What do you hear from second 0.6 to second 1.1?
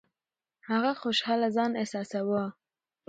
هغه